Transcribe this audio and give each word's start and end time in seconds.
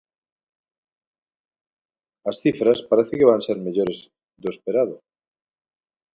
As 2.29 2.39
cifras 2.43 2.85
parece 2.89 3.13
que 3.19 3.29
van 3.31 3.45
ser 3.47 3.57
mellores 3.65 3.99
do 4.41 4.47
esperado. 4.53 4.95